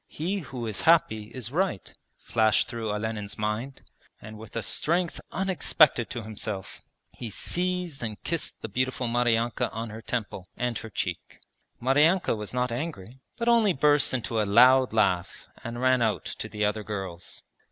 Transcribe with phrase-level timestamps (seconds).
[0.07, 1.93] He who is happy is right,'
[2.23, 3.83] flashed through Olenin's mind,
[4.19, 6.81] and with a strength unexpected to himself
[7.11, 11.37] he seized and kissed the beautiful Maryanka on her temple and her cheek.
[11.79, 16.49] Maryanka was not angry, but only burst into a loud laugh and ran out to
[16.49, 17.43] the other girls.